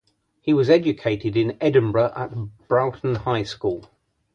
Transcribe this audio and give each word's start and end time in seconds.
He 0.41 0.51
was 0.51 0.67
educated 0.67 1.37
in 1.37 1.57
Edinburgh 1.61 2.13
at 2.15 2.57
Broughton 2.67 3.13
High 3.13 3.43
School. 3.43 3.87